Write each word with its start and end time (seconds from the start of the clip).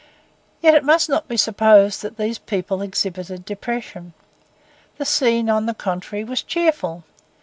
Yet 0.61 0.73
it 0.73 0.83
must 0.83 1.09
not 1.09 1.27
be 1.27 1.37
supposed 1.37 2.01
that 2.01 2.17
these 2.17 2.39
people 2.39 2.81
exhibited 2.81 3.45
depression. 3.45 4.13
The 4.97 5.05
scene, 5.05 5.47
on 5.47 5.67
the 5.67 5.75
contrary, 5.75 6.23
was 6.23 6.41
cheerful. 6.41 7.03